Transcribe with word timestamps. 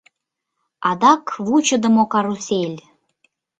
—Адак 0.89 1.25
вучыдымо 1.45 2.03
карусель! 2.11 2.79